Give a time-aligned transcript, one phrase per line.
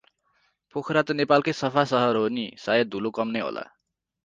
[0.75, 3.63] पोखरा त नेपालकै सफा सहर हो नि, सायद धुलो कम नै होला।